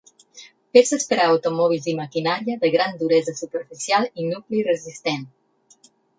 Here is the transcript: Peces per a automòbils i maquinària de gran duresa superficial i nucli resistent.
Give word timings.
Peces 0.77 1.03
per 1.11 1.19
a 1.25 1.27
automòbils 1.33 1.85
i 1.93 1.95
maquinària 1.99 2.57
de 2.65 2.73
gran 2.77 2.97
duresa 3.03 3.37
superficial 3.43 4.09
i 4.25 4.27
nucli 4.33 4.65
resistent. 4.71 5.31